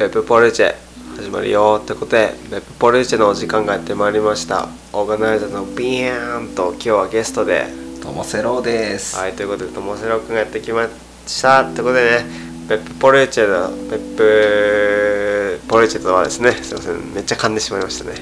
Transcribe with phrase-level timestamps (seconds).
[0.00, 0.74] ベップポルチェ
[1.18, 4.70] 始まるよってことでベップポルチェのお時間がやってまいりました。
[4.94, 7.66] オーガナイザーのビーンと今日はゲストで
[8.02, 9.18] ともせろです。
[9.18, 10.88] はいということでともせろくんがやってきま
[11.26, 12.24] したってことでね
[12.66, 18.14] ベップポルチェのベップポルチェとはですねすいませんめっちゃ噛んでしまいましたね。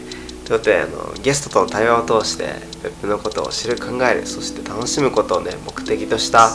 [0.47, 2.47] ということであのゲストとの対話を通して
[2.83, 6.51] ベップのことを知る考えるそして楽しむことをね目的とした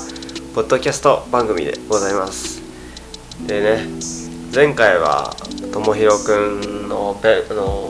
[0.54, 2.62] ポッドキャスト番組でございます。
[3.48, 4.23] でね
[4.54, 5.35] 前回は
[5.71, 7.89] ともひろくんのペあの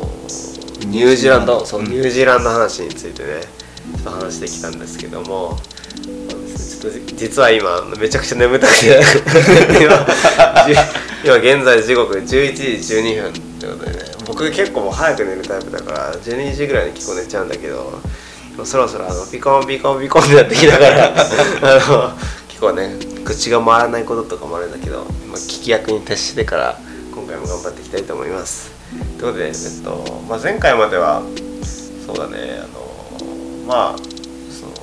[0.88, 5.58] ニュージーランドそううんニュージーランド話についてねちょっと話してきたんですけども
[6.02, 8.88] ちょっと実は今めちゃくちゃ眠たくて
[9.84, 10.08] 今
[10.66, 10.74] じ
[11.26, 18.00] 今現在時刻11時12分ってことでね僕結構もう早く寝るタイプだから12時ぐらいに結構寝ちゃうんだけど
[18.64, 21.08] そろそろあのピコンピコンピコンってやってきながら
[21.62, 22.14] あの
[22.48, 26.78] 結構ね口が回らないこととかもあるんだけど、まあ、聞き役に徹してから
[27.14, 28.72] 今回も頑張っていきたいと思います。
[29.20, 31.24] ということで、えっとまあ、前回までは
[32.06, 34.74] そうだねあのまあその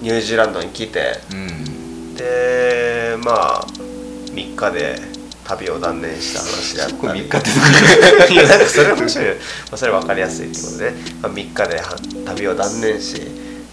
[0.00, 2.14] ニュージーランドに来てうん。
[2.14, 4.96] でまあ3日で
[5.44, 6.98] 旅を断念した話であったり。
[6.98, 9.28] これ3日って いやなんかそれは面白い。
[9.28, 9.40] よ、ま
[9.72, 13.20] あ、それ分かりやすいってことで、まあ、3日では旅を断念し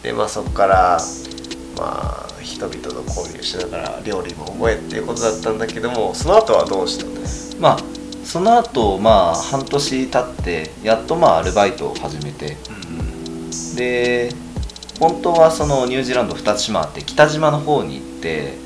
[0.04, 1.00] で、まあ、そこから
[1.78, 7.22] まあ人々と交流しながら料理も覚えっていうことだったんだけどもその後はどうしたのね
[7.60, 7.80] まあ
[8.24, 12.58] その後まあ半年経ってやっとまあアルバイトを始めて。
[13.76, 14.30] で
[15.00, 18.58] 本当はそのニュージーランド2つ島あって北島の方に行って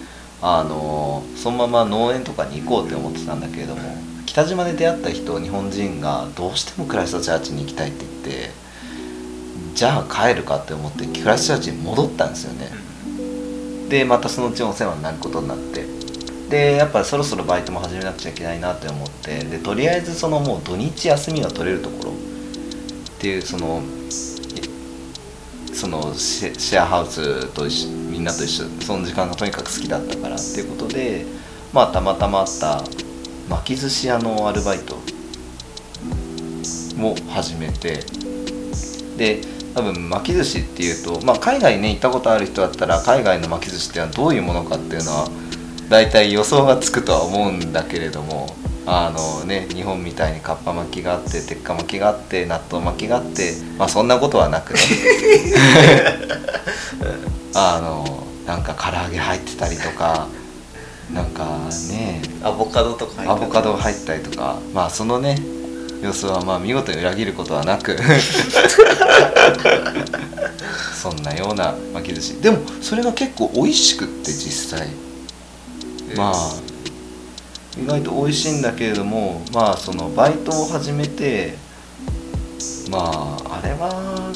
[0.42, 3.82] あのそのまま農園とかに行こうって思ってたんだけれども
[4.26, 8.50] 北島で出会った人日本人がどうしてもクライストチャーチに行きたいって言って
[9.76, 12.70] じゃあ帰るかって思ってクライストチャーチに戻ったんですよね、
[13.90, 15.86] でまたそのうちお世話になることになって。
[16.50, 19.40] でやっぱそろそろバイトも始めなくちゃいけないなって思って。
[19.40, 22.14] でとりあえずそのもう土日休みが取れるところっ
[23.20, 23.82] ていうその
[25.74, 31.26] そのシェシェアハウスと一緒みんなと一緒その時間がとにかく好きだったからっていうことで
[31.74, 32.84] まあたまたまあった
[33.50, 34.98] 巻き寿司屋のアルバイト
[36.96, 38.04] も始めて。
[39.18, 45.28] で多分巻き寿司っていうと、まあ、海外ね行ったことある人だったら海外の巻き寿司ってのはどういうものかっていうのは
[45.90, 48.48] 大体予想がつくとは思うんだけれども
[48.86, 54.80] あのね日本みたいにかっぱ巻きがあって鉄火巻きがあって納豆巻きがあってまあそんなことはなくね。
[57.56, 60.28] あのなんか唐揚げ入ってたりとか
[61.14, 61.46] なんか
[61.90, 65.38] ねアボカドとか入ってアボカドが入ったりとかまあそのね
[66.04, 67.98] 予想はまあ見事に裏切ることはなく。
[71.02, 72.34] そんなような巻き寿司。
[72.42, 74.90] でもそれが結構美味しくって実際。
[76.16, 76.52] まあ
[77.82, 81.58] 意外と美味しいんだけれどもまあそのバイトを始めて
[82.92, 84.32] まああれは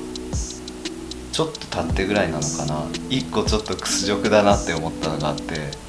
[1.32, 2.86] ちょっと経ってぐらいなのかな。
[3.10, 5.88] 一個ちょっと屈辱だなって思ったのがあって。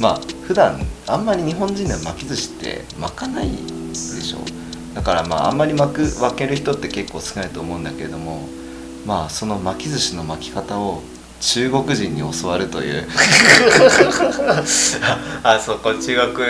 [0.00, 4.63] まあ普段あんまり日本人では巻き寿司って巻かないでしょ
[4.94, 8.48] だからまああんまり巻く分ける人って結構少ないと思うんだけれども
[9.06, 11.02] まあその巻き寿司の巻き方を
[11.40, 13.06] 中国人に教わるという。
[15.42, 16.46] あそうこう中国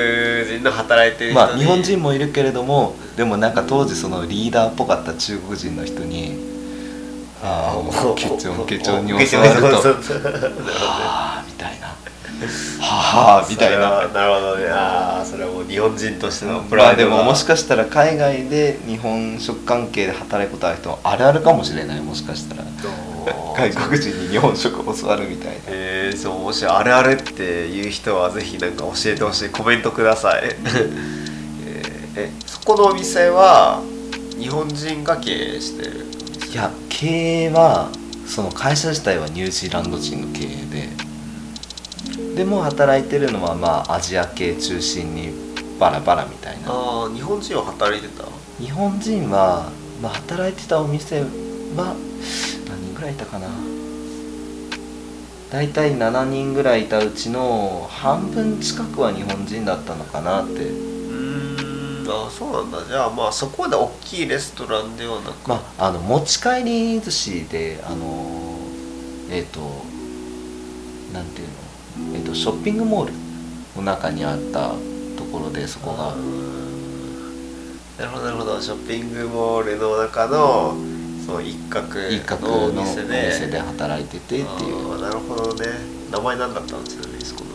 [0.47, 1.47] 人の働いてる人に。
[1.49, 6.39] まあ日本人もいるけれどもでもなんか当時そのリーダーっぽかった中国人の人に
[7.43, 9.83] あーケチョンケチョンに教わると。
[9.83, 11.97] そうそうそうなるほどねはあみたいな
[12.81, 13.91] はあみたいな。
[13.91, 14.69] はなるほどね。
[14.69, 17.17] ああそれはもう日本人としてのプまあライドが。
[17.17, 22.01] でももしかしたら海外で日本食関係で働くことある人はあるあるかもしれない。
[22.01, 22.65] もしかしたら。
[23.57, 25.55] 外国人に日本食を教わるみたいな。
[25.69, 29.49] えー、そうもしあれあれっていう人はぜひなんか教えてほしい。
[29.49, 31.25] コメントください、 えー
[32.17, 33.81] えそこのお店は
[34.39, 36.07] 日本人が経営してる？
[36.53, 37.89] いや経営は
[38.27, 40.89] その会社自体はニュージーランド人の経営で
[42.35, 45.31] でも働いてるのはまあアジア系中心に
[45.79, 46.69] バラバラみたいな。
[46.69, 48.25] ああ日本人は働いてた？
[48.59, 49.71] 日本人は、
[50.01, 51.27] まあ、働いてたお店は
[52.69, 53.49] 何人ぐらいいたかな。
[55.51, 60.53] 大体7人ぐらいいたうちの半分近くは日本人だったのかなって。
[60.55, 62.85] うーんああそうなんだ。
[62.85, 65.49] じゃあまあそこまで大きいレストランではなく。
[65.49, 68.59] まああの持ち帰り寿司であの
[69.31, 69.61] えっ、と
[71.13, 71.55] なんていうの、
[72.15, 73.15] えー、とショッピングモール
[73.77, 74.71] の中にあった
[75.17, 76.15] ところでそこが。
[77.99, 78.61] なるほどなるほど。
[78.61, 80.75] ショッピングモールの中の
[81.25, 85.01] その一角一角のおのお店で店で働いててっていう。
[85.01, 85.67] なるほどね。
[86.11, 87.55] 名前何だったのちなみにそこの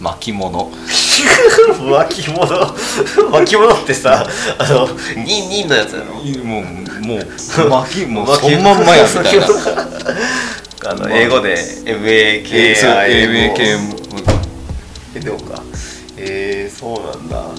[0.00, 0.70] 巻物。
[0.70, 2.46] 巻物？
[3.30, 4.26] 巻物ってさ
[4.58, 4.88] あの
[5.24, 6.14] ニンニンのやつやろ
[6.44, 6.64] もう
[7.06, 9.46] もう巻きもうそんまんまやみたいな
[10.84, 12.44] あの英語で MAKIM
[15.20, 15.62] でもか。
[16.18, 17.50] えー、そうなんだ。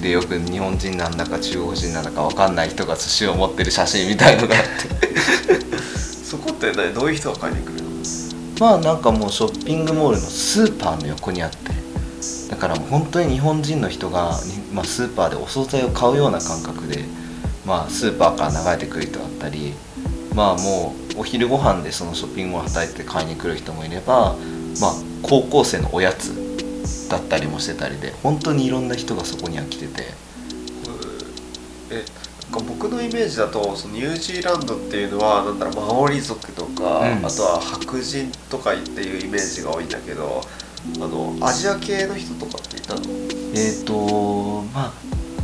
[0.00, 4.68] でよく日本人なんだか中国人なんだか分かんない人が寿司を持ってる写真みたいのがあって。
[6.24, 7.90] そこって何どういう人が買いに来るの？
[8.60, 11.72] まあなんかもうショッピングモールのスーパーの横にあって。
[12.50, 17.02] だからもう本当に日本人の人が、にまあ、スーパーでお惣菜を買うような感覚で、
[17.64, 19.72] まあ、スーパーから流れてくる人だったり
[20.34, 24.36] まあもうお昼ご飯でそのショッピングモール働いて買いに来る人もいれば、
[24.80, 24.92] まあ、
[25.22, 30.04] 高校生のおやつだったりもしてたりで本当にいろんな人がそこには来てて。
[31.90, 32.04] え
[32.50, 37.24] なんか僕のイメージだとそのニュージーランドっていうのはなんだろうマオリ族とか、うん。
[37.24, 40.42] あとは白人とかっていうイメージが多いんだけど
[40.96, 43.00] あのアジア系の人とかっていたの？
[43.54, 44.92] えーとまあ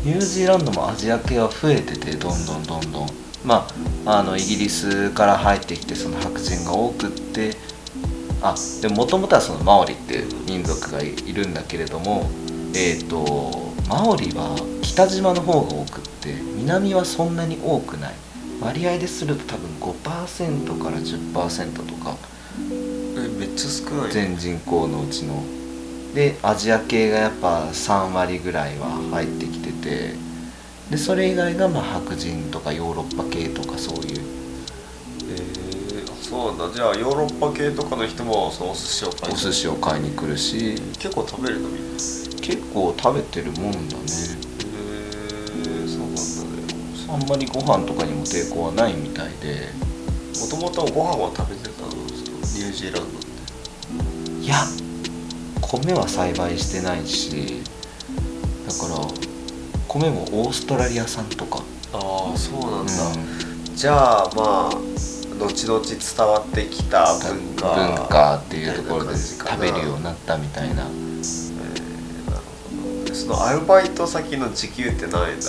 [0.05, 3.09] ニュージーランドもアジア系は増えててどんどんどんどん。
[3.45, 3.75] まあ
[4.07, 7.57] あのイギリスから入ってきてその白人が多くって
[8.41, 12.31] あでももともとはそのマオリっていう民族がいいるんだけれども
[12.75, 18.15] えーとマオリは北島の方が多くって南はそんなに多くない。
[18.61, 22.17] 割合ですると多分5%から10%とか
[22.59, 24.13] えめっちゃ少ない。
[24.13, 25.43] 全人口のうちの。
[26.13, 30.15] でアジア系がやっぱ3割ぐらいは入ってきてて
[30.91, 34.23] でそれ以外がまあ白人とかヨーロッパ系とかそういう。
[35.31, 36.71] えー、あそうだ。
[36.75, 40.81] じゃあヨーロッパ系とかの人もそのお寿司を買いお寿司を買いに来るし。
[40.99, 41.95] 結構食べるのみんな。
[41.95, 43.85] へ結構食べてるもんだね。
[43.85, 43.87] え
[45.87, 46.19] そうなんだね。
[47.11, 49.69] あんまりご飯とかにも抵抗はないみたいで。
[50.41, 53.29] もともとご飯は食べてたのそのニュージーランドって。
[54.41, 54.65] いや
[55.61, 57.63] 米は栽培してないし。
[58.67, 58.97] だから
[59.89, 61.63] 米もオーストラリア産とか、
[61.93, 63.77] ああそうなんだ、うん。
[63.77, 64.71] じゃあまあ
[65.39, 67.75] 後々伝わってきた文化。
[67.75, 70.83] 文化っていうところで食べるようになったみたいな。
[70.83, 75.47] えーなるほどでそのアルバイト先の時給って何円だ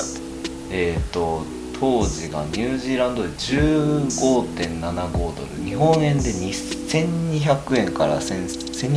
[0.71, 1.44] えー、と
[1.80, 5.63] 当時がニュージーランドで15.75ドル。
[5.63, 8.45] 日本円で2200円から1000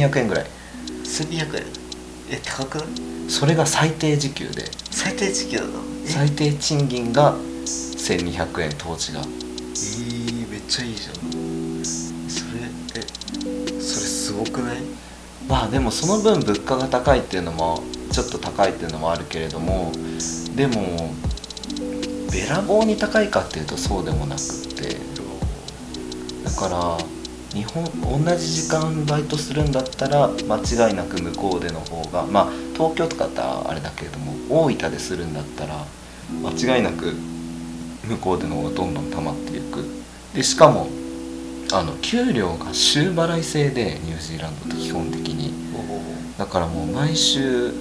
[0.09, 0.47] 1200円ぐらい。
[1.05, 1.82] 1200円
[2.33, 2.87] え高くない？
[3.29, 4.65] それが最低時給で。
[4.91, 5.71] 最低時給なの？
[6.07, 6.09] え？
[6.09, 9.21] 最低賃金が1200円当時が。
[9.21, 11.15] えー、めっちゃいいじゃん。
[11.85, 12.61] それ
[12.97, 14.79] えそれすごくない？
[15.47, 19.93] まあでもその分物価が高いっていうのもちょっと高いっていうのもあるけれども
[20.57, 21.13] でも
[22.33, 24.97] べらぼうに高いかっていうとそうでもなくって。
[26.45, 26.99] だから
[27.55, 27.85] 日本
[28.25, 35.85] 同じ時間バイトするんだったら間違いなく向こうでの方がまあ東京とかだったらあれだけれども大分でするんだったら
[36.43, 37.13] 間違いなく
[38.05, 39.85] 向こうでの方がどんどん溜まっていく。
[40.35, 40.89] でしかも
[41.73, 45.53] あの給料が週払い制でニュージーランドって基本的に。
[46.39, 47.73] だからもう毎週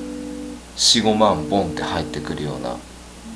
[0.76, 2.76] 45万ボンって入ってくるような。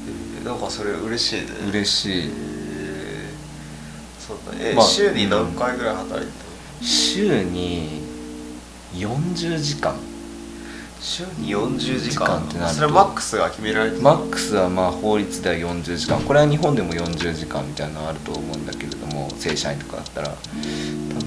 [0.07, 1.47] えーなんかそれ嬉しいね。
[1.69, 2.23] 嬉しい。
[2.23, 2.54] えー
[4.27, 4.71] そうだね。
[4.71, 6.27] え、まあ週に何回ぐらい働いてたの
[6.81, 8.01] 週に
[8.93, 9.95] 40時間。
[10.99, 12.27] 週に40時時間。
[12.27, 16.19] 間ってなるとそれマックスが決められてるマックスはまあ法律では40時間。
[16.21, 20.29] これは日本でも40時間みたいなのあると思うんだけれども正社員とかだったら。
[20.29, 20.33] た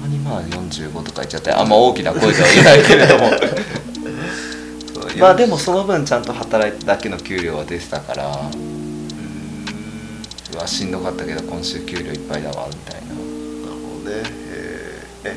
[0.01, 3.31] まにまあ45とか言っちゃってあんま大きな声では言えないけれども。
[5.19, 8.39] まあでもその分ちゃんと働いただけの給料は出てたから
[10.53, 13.07] うわしんどかったけど今週給料いっぱいだわみたいな。
[13.09, 14.23] なるほどね。
[14.51, 15.29] えー。
[15.29, 15.35] え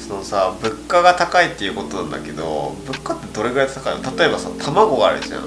[0.00, 4.16] そのさ物価が高いっていうことなんだけど物価ってどれぐらい高いの？
[4.16, 5.42] 例えばさ卵があるじゃん。
[5.44, 5.46] う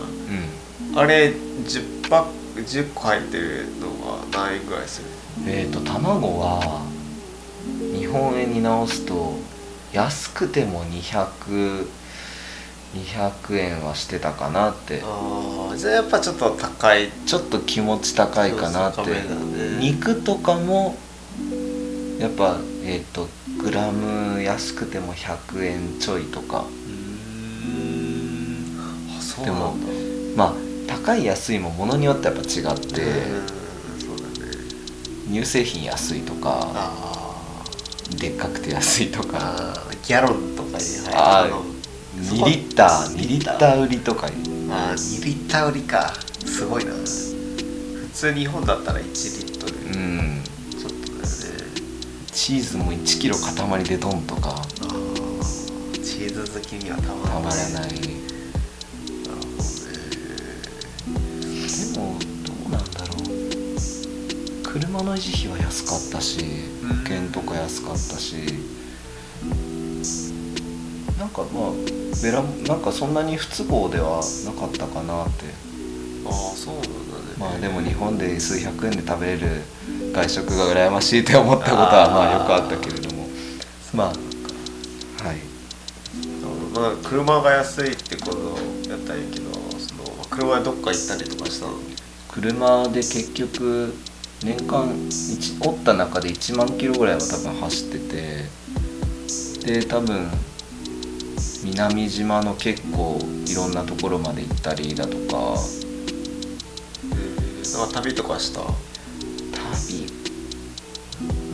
[0.95, 0.97] ん。
[0.97, 5.07] あれ10パック10個入ってるのが何円ぐらいする？
[5.47, 6.85] えー、と卵は
[7.97, 9.37] 日本円に直すと
[9.91, 10.83] 安くても
[12.93, 15.01] 200200円はしてたかなって。
[15.03, 17.09] ああじゃあやっぱちょっと高い。
[17.25, 19.01] ちょっと気持ち高いかなって。
[19.01, 19.23] ね
[19.79, 20.95] 肉とかも
[22.19, 23.27] やっぱえっ、と
[23.59, 26.59] グラム安くても100円ちょいとか。
[26.59, 27.73] うー
[28.75, 28.77] ん。
[29.17, 29.87] あそうなんだ。
[30.35, 30.53] まあ
[30.87, 32.53] 高い安いもものによってやっぱ違って。
[32.61, 32.77] うん
[33.99, 34.51] そうだね。
[35.31, 37.63] 乳製品安いとかあ
[38.17, 39.73] でっかくて安いとーか
[40.05, 41.72] ギャロンとかに入るの
[42.17, 46.13] 2リッター2リッター売りとかあー2リッター売りか。
[46.45, 46.91] すごいな。
[46.93, 49.09] 普通日本だったら1リ
[49.53, 49.73] ットル。
[49.75, 50.43] うん。
[50.71, 51.27] ちょっとだよね。
[52.31, 54.61] チーズも1キロ塊でドンとか。
[56.03, 57.73] チーズ好き的にはたまたまららない。
[57.73, 58.01] ないなる
[61.67, 64.63] でもどうなんだろう。
[64.63, 66.39] 車の維持費は安かったし
[66.81, 66.89] うん。
[66.89, 68.35] 保険とか安かったし
[71.33, 71.71] かまあ
[72.21, 75.45] ベラなんかそんなに不都合ではなかったかなって。
[76.25, 76.93] ああそうなんだね。
[77.37, 79.63] まあでも日本で数百円で食べれる
[80.13, 83.27] 外食が羨ましいって思ったことはまあよくあったけれども。
[83.93, 84.13] まあは
[85.33, 85.37] い。
[86.73, 88.57] まあ車が安いってこと
[88.89, 91.73] やったらいいけどそのまあ車でどっか行ったりとかしたの？
[92.29, 93.93] 車で結局
[94.43, 98.63] 年間一折った中で1万キロぐらいは多分走ってて。
[99.65, 100.29] で多分
[101.63, 105.57] 南島の結構いろんなところまで行ったりだとか。
[107.11, 108.61] えー、なんか旅とかした？
[108.61, 108.73] 旅？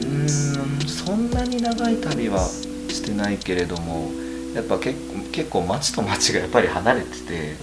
[0.01, 2.39] うーんそんなに長い旅は
[2.89, 4.11] してないけれども
[4.55, 7.55] やっぱ結構結構町と町がやっぱり離れてて。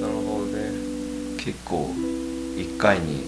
[0.00, 0.70] なるほどね。
[1.38, 1.90] 結構
[2.56, 3.24] 1回に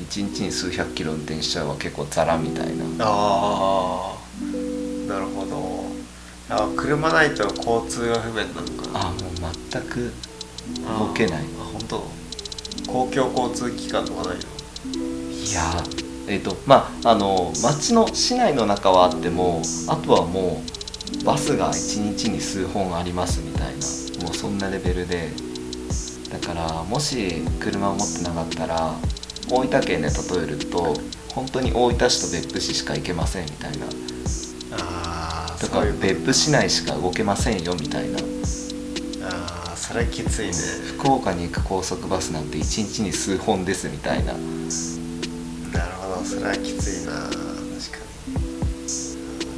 [0.00, 2.84] 1日に数百キロ運転しちゃうは結構ザラみたいな。
[3.00, 4.11] ああ
[6.54, 8.92] あ車ないと交通が不便なのか。
[8.92, 9.20] なあもう
[9.70, 10.12] 全く
[10.98, 11.44] 動けない。
[11.60, 12.02] あ本当？
[12.86, 14.40] 公共交通機関とかないの？
[15.30, 20.62] いやーえっ、とまああの町の市内の中はあってもあとはも
[21.20, 25.30] うバスが1日に数本ありますみたいなもうそんなレベルで。
[26.32, 28.94] だからもし車を持ってなかったら
[29.50, 30.94] 大分県で例えると
[31.34, 33.84] 本当に大分市と別府市しか行けませんみたいな。
[34.72, 35.21] ああ
[35.62, 38.18] だから別府市内しか動けませんよみたいな。
[39.24, 40.52] ああそれきついね。
[40.98, 44.32] 福岡に行く高速バスなんて1日に数本ですみたいな。
[44.32, 44.40] なる
[46.00, 47.12] ほどそれはきついな。
[47.12, 47.38] 確か
[48.28, 48.34] に。
[48.34, 48.60] うん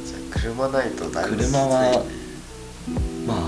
[0.05, 2.05] じゃあ車ないとだいぶきつい、ね、車は
[3.25, 3.47] ま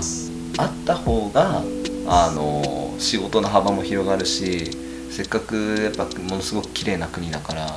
[0.64, 1.62] あった方が
[2.08, 4.70] あの仕事の幅も広がるし
[5.12, 7.68] せっかくやっぱものすごく綺麗な国だからや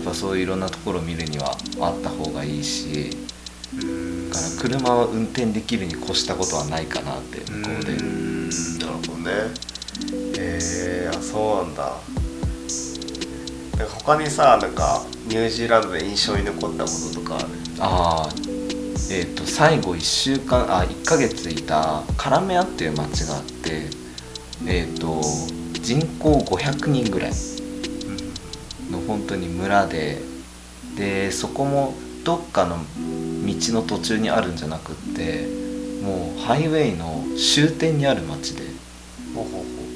[0.00, 3.16] っぱそういういろんなところを見るにはあった方がいいし
[4.36, 7.92] から車は運転できるに越したことはないかなって向こうで。
[7.92, 9.30] うんなるほどね。
[10.38, 11.96] えー、あそうなんだ。
[13.78, 17.48] なんか他にさなんかニュージーランドで印象に残ったものとかある？
[17.80, 18.28] ああ
[19.10, 23.88] えっ、と最後1週間あ1ヶ月いたカラメアっていう町があって
[24.66, 25.20] えっ、と
[25.72, 27.32] 人口500人ぐらい
[28.90, 30.22] の本当に村で
[30.96, 32.82] でそこもどっかの道
[33.72, 35.46] の途中にあるんじゃなくって
[36.02, 38.62] もうハイウェイの終点にある町で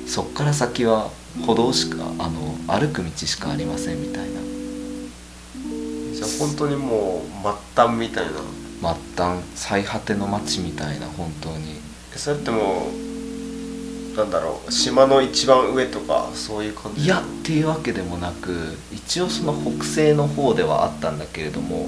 [0.06, 1.10] そっから先は
[1.46, 4.40] 歩道しかあの歩く道しかありませんみたいな。
[4.40, 7.42] うじゃあ本当にもう
[7.76, 8.32] 末端みたいな。
[8.82, 11.76] 末端最果ての町みたいな本当に。
[12.14, 12.88] えそれっても
[14.14, 21.86] うなんだろう島の一番上とかそういう感じいやっていうわけでもなく一応その北西の方ではあったんだけれども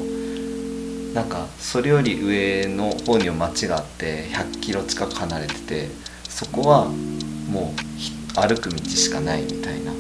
[1.14, 5.88] なんかそれより上の方には町があって100キロ近く離れてて
[6.28, 9.92] そこはもうひ歩く道しかないみたいな。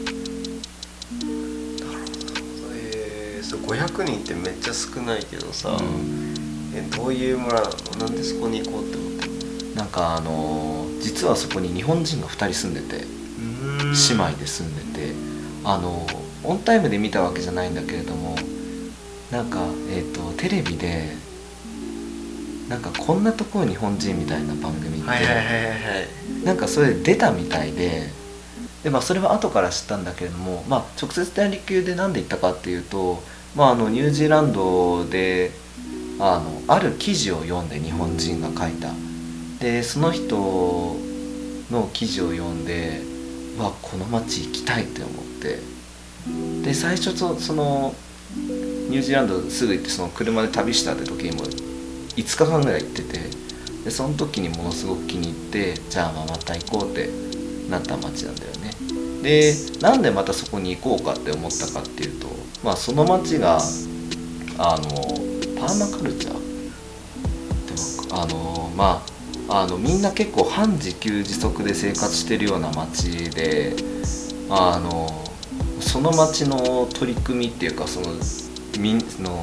[2.74, 6.34] えー、そう500人ってめっちゃ少ないけどさ、うん。
[6.74, 8.06] えどういう村なの？
[8.06, 9.32] なんでそこに行こうって思ったの
[9.74, 13.04] なんかあのー実はそこに日本人が2人住んでて
[14.08, 15.14] 姉妹で住んでて
[15.64, 16.06] あの
[16.44, 18.36] オンタイムで見たわけじゃないんだけれども
[19.32, 21.16] なんか、えー、とテレビで
[22.68, 25.66] なんかこんなところ日本人みたいな番組って、はいはいはいはいは
[26.42, 26.44] い。
[26.44, 28.10] なんかそれで出たみたいで
[28.84, 33.22] で、まあ、それは後から知ったんだけれども、まあ、直接大陸級で何で行ったかっていうと、
[33.56, 35.52] まあ、あのニュージーランドで
[36.20, 38.92] あのある記事を読んで日本人が書いた。
[39.60, 40.96] でその人
[41.70, 43.00] の記事を読んで
[43.56, 45.58] うわこの町行きたいって思って。
[46.62, 47.94] で最初そその
[48.92, 53.20] ニュージーランドすぐ行ってその車で旅したって時にも5日間ぐらい行ってて
[53.84, 57.08] でその時にものすごく気に入ってじゃあまあまた行こうって
[57.70, 58.70] なった町なんだよね。
[59.22, 62.26] でなんでまたそこに行こうかって思ったかっていうと
[62.62, 63.58] まあその町が
[64.58, 64.88] あの
[65.58, 68.08] パーマカルチャー。
[68.08, 69.02] でもあのま
[69.48, 73.74] ああのみんな結構半自給自足で生活してるような町で
[74.50, 75.24] あの
[75.80, 78.08] その町の取り組みっていうかその
[78.82, 79.40] みんの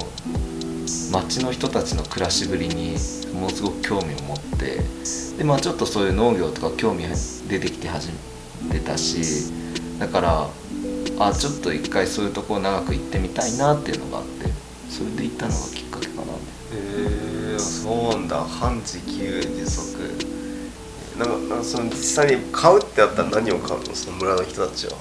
[1.13, 2.97] 町の人たちの暮らしぶりに
[3.33, 4.81] ものすごく興味を持って
[5.37, 7.15] でまあちょっとそういう農業とか興味が
[7.47, 8.09] 出てきて始
[8.67, 9.49] めてたし
[9.97, 10.49] だから
[11.19, 14.49] あちょっと一回そういうところ長く行ってみたいなっていうのがあって
[14.89, 16.21] それで行ったのがきっかけかな。
[16.23, 18.43] へえそうなんだ。
[18.43, 19.97] 半自給自足
[21.17, 23.95] なんかなんかその実際に買うってなったら何を買うの？
[23.95, 24.97] その村の人たちは。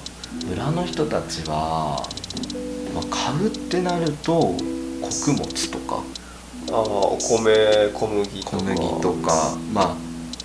[0.46, 2.06] 村の人たちは、
[2.98, 4.54] まあ、買うってなると
[5.00, 6.02] 穀物とか。
[6.70, 8.56] ああお米小麦とか。
[8.58, 9.56] 小麦とか。
[9.72, 9.96] ま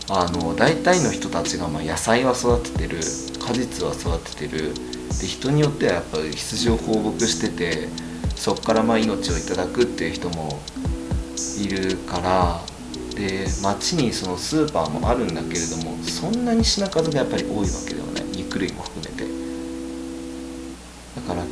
[0.09, 2.99] ああの大体の人たちがまあ野菜は育ててる。
[3.43, 4.73] 果実は育ててる。
[5.19, 7.87] で人によってはやっぱり羊を放牧してて
[8.35, 10.59] そこからまあ命をいただくっていう人も
[11.59, 12.61] いるから。
[13.13, 18.23] で町にそのスーパーもあるんだけれどもそんなに品数がやっぱり多いわけではない。
[18.35, 19.32] 肉類も含めて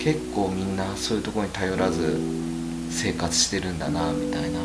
[0.04, 2.20] 結構みんなそういうところに頼らず
[2.90, 4.60] 生活してるんだなみたいな。
[4.60, 4.64] う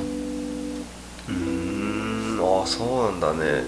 [1.30, 1.32] ー
[2.36, 3.62] んああそうなんだね。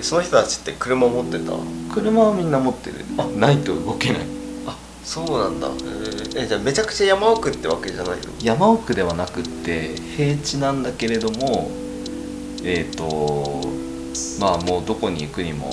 [0.00, 1.52] その人たちって車持ってた？
[1.92, 3.04] 車はみんな持ってる。
[3.18, 4.22] あないと動けない。
[4.66, 5.68] あそうなんだ。
[6.36, 8.22] えじゃあめちゃくちゃ山奥ってわけじゃないの？
[8.42, 11.70] 山奥ではなくって平地なんだけれども
[12.64, 13.60] えっ、と
[14.40, 15.70] まあもうどこに行くにも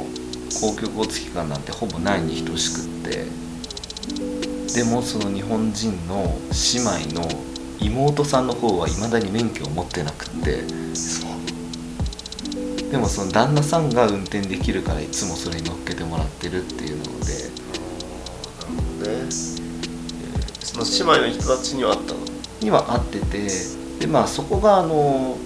[0.60, 2.95] 公共交通機関なんてほぼないに等しくって
[4.76, 6.26] でもその日本人の
[6.74, 7.28] 姉妹の
[7.80, 10.64] 妹さんの方はいまだに免許を持ってなくって
[12.92, 17.10] でもその旦那さんが運転できるからいつもそれに乗っけてもらってるっていうので。
[17.10, 17.20] なる
[19.00, 19.56] ほどね、えー
[20.66, 22.20] その姉妹の人たちにはあったの？
[22.60, 23.48] には合ってて
[24.00, 25.38] でまあそこがあの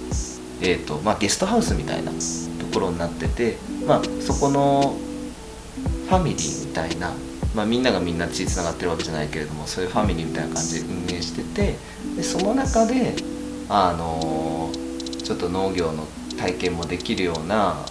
[0.62, 2.18] えっ、とまあゲストハウスみたいなと
[2.74, 4.96] ころになっててまあそこの
[6.08, 7.14] ファミリーみたいな
[7.56, 11.76] まあみんながみんな血つながってるわけじゃないけれどもそういうファミリーみたいな感じで運営してて
[12.16, 13.16] でその中で
[13.70, 14.70] あの
[15.24, 16.06] ちょっと農業の
[16.38, 17.86] 体験もできるような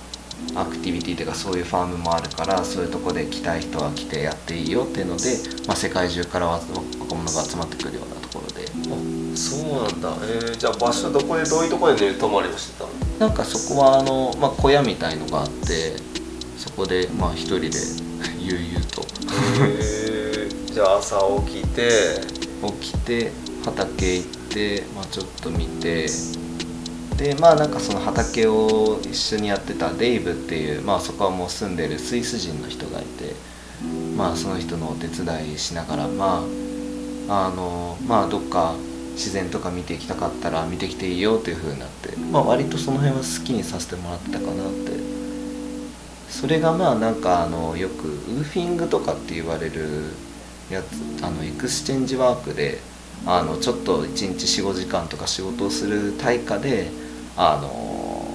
[0.55, 5.37] アクティビティというかそういうファームもあるからそういうとこで来たい人は来てやっていいよっていうので、
[5.67, 6.61] まあ、世界中からわ
[7.01, 8.65] 若者が集まってくるようなところで。
[8.65, 10.17] あそうなんだ。
[10.23, 12.91] えー、じゃあ場所どこでどういうとこで寝泊まりをしてたの？
[13.19, 15.97] なんかそこはあの、まあ、小屋みたいのがあって
[16.57, 17.71] そこでまあ一人で
[18.49, 19.03] 悠々と。
[19.03, 19.99] へー。
[20.79, 21.91] じゃあ朝起きて
[22.81, 23.33] 起きて
[23.65, 26.07] 畑行って、まあ、ちょっと見て
[27.17, 33.35] でまあなんかその畑を一緒にやってたデイブっていう、まあ、そこはもう住んでるスイス人の人がいて
[34.17, 36.45] まあその人のお手伝いしながらま
[37.29, 38.75] ああのまあどっか
[39.15, 45.08] 自然とか見ていきたかったら見てきていいよっていう風になってまあ割とその辺は好きにさせてもらってたかなって
[46.39, 50.05] それがまあなんかあのよく WWOOFing とかって言われる
[50.71, 52.79] やつあの exchange work で
[53.27, 56.93] あのちょっと1日45時間とか仕事をする対価で
[57.37, 58.29] あの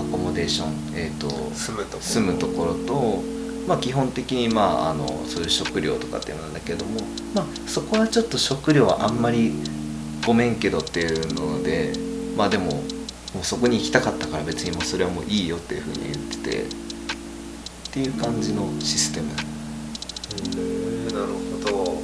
[0.00, 3.20] accommodation、えー、と住むとこ住むところと、
[3.66, 7.00] まあ、基本的に、まあ、あのそういう食料とかっていうのなんだけども、
[7.34, 9.52] まあ、そこはちょっと食料はあんまり
[10.24, 11.92] ごめんけどっていうので
[12.36, 12.84] まあでも
[13.34, 16.66] もうそこに行きたかったから別にもうそれはもういいよっていうふうに言っててっ
[17.92, 19.30] ていう感じのシステム。
[19.30, 21.14] へー。
[21.14, 22.02] なるほど。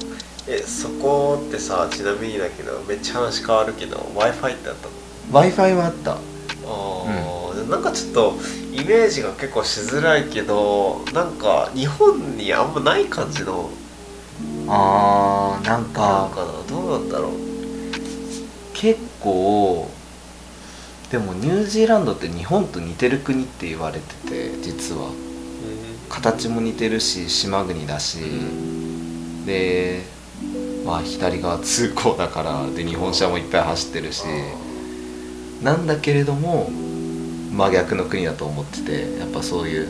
[0.48, 4.92] えそこってさちなみにだけどめっちゃ話変わるけど w i f i ってあったの
[5.32, 6.12] ？W i f i はあった。
[6.12, 6.16] あ
[7.52, 8.34] あ、でなんかちょっと
[8.72, 13.70] イメージが結構しづらいけどなんか日本にあんまない感じの
[14.68, 16.28] あーなんなんか
[16.68, 17.32] どうなんだろう？
[18.72, 19.90] 結構
[21.10, 25.10] でもニュージーランドって日本と似てる国って言われてて実は。
[26.08, 28.18] 形も似てるし島国だし。
[29.46, 30.02] で
[30.84, 34.24] まあ左側通行だからで日本車もいっぱい走ってるし。
[35.62, 36.70] なんだけれども
[37.52, 39.88] 真逆の国だと思っててやっぱそういう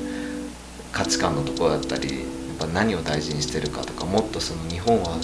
[0.91, 2.27] 価値観のところだったりやっ
[2.59, 5.17] ぱ何を大事にしてるかとかもっとその日本は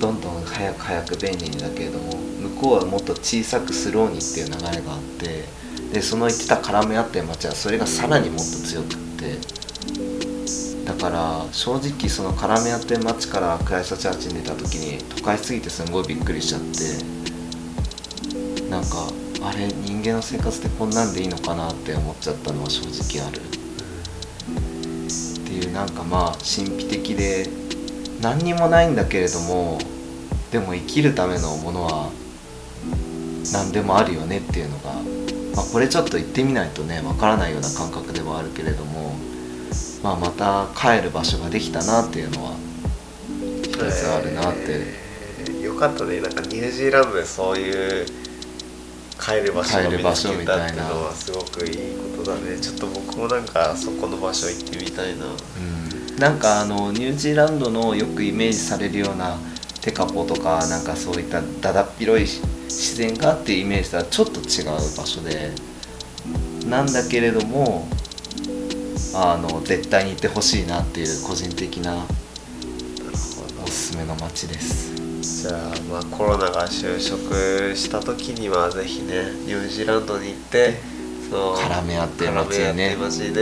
[0.00, 5.44] どんどん早く早く便利にだけれども向こうはもっと小さくスローにっていう流れがあって
[5.92, 9.58] でその言ってた絡め合ってる街はそれがさらにもっと強くって。
[10.84, 17.18] だから正直その絡め合ってる街からクライストチャーチに出た時に都会すぎてすんごいびっくりしちゃって。
[18.70, 19.08] なんか
[19.42, 23.40] あれ人間の生活ってこんなんでいいのかなって思っちゃったのは正直ある。
[23.40, 23.42] っ
[25.44, 27.48] ていうなんかまあ神秘的で
[28.20, 29.78] 何にもないんだけれども
[30.50, 32.10] でも生きるためのものは
[33.52, 34.92] 何でもあるよねっていうのが、
[35.54, 39.12] まあ、これちょっと行ってみないとねわからないような感覚ではあるけれども、
[40.02, 42.56] まあ、また帰る場所ができたなっていうのは
[43.62, 45.08] 一つあるなって、えー
[45.68, 46.20] よかったね。
[46.20, 48.06] なんかニュージーランドでそういう
[49.20, 51.76] 帰る場所が見つけたっていうのはすごくいい
[52.16, 52.58] ことだね。
[52.58, 55.26] ちょっと僕もなんかそこの場所行ってみたいな。
[55.26, 55.34] うん、
[56.18, 59.38] なんかあのニュージーランドのよくイメージされるような
[59.80, 62.26] テカポとかなんかそういっただだっ広い
[62.64, 65.52] 自然がっていうイメージとはちょっと違う場所で
[66.66, 67.88] なんだけれども
[69.14, 72.04] あの絶対に行ってほしいなっていう個人的な
[73.62, 74.94] おすすめの街です。
[74.96, 80.74] どじゃあまあコロナが就職した時にはぜひねニュージーランドに行って
[81.30, 82.96] その絡め合ってる街ね。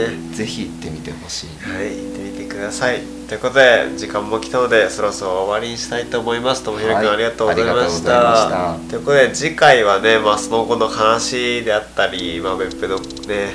[0.09, 0.35] ね。
[0.35, 1.47] ぜひ行ってみてほしい。
[1.59, 2.16] はい、
[2.57, 3.01] ください。
[3.27, 6.63] ということで、時間も来たので、そろそろ終わりにしたいと思います。
[6.63, 8.11] ともひろくん、はいありがとうございました。
[8.11, 13.53] といましたということで、次回はね、まあ、その後の話であったり、まあ、別府のね、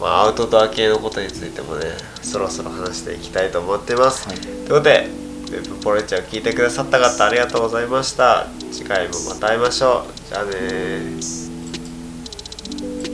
[0.00, 1.86] まあ、アウトドア系のことについてもね、
[2.22, 4.28] そろそろ話していきたいと思ってます。
[4.28, 5.08] はいということで、
[5.50, 8.46] 別府ポレチャーを聞いてくださった方、ありがとうございました。
[8.72, 10.28] 次回もまた会いましょう。
[10.28, 11.43] じゃあねー。